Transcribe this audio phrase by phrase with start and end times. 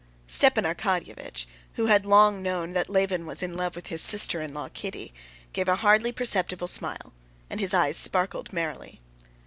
[0.27, 4.51] Stepan Arkadyevitch, who had long known that Levin was in love with his sister in
[4.51, 5.13] law, Kitty,
[5.53, 7.13] gave a hardly perceptible smile,
[7.51, 8.99] and his eyes sparkled merrily.